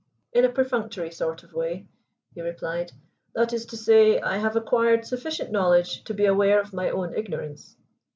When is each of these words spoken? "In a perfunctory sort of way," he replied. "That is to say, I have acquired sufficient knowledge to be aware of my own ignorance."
"In 0.33 0.45
a 0.45 0.49
perfunctory 0.49 1.11
sort 1.11 1.43
of 1.43 1.53
way," 1.53 1.85
he 2.33 2.41
replied. 2.41 2.91
"That 3.35 3.53
is 3.53 3.67
to 3.67 3.77
say, 3.77 4.19
I 4.19 4.37
have 4.37 4.55
acquired 4.55 5.05
sufficient 5.05 5.51
knowledge 5.51 6.03
to 6.05 6.15
be 6.15 6.25
aware 6.25 6.59
of 6.59 6.73
my 6.73 6.89
own 6.89 7.13
ignorance." 7.13 7.77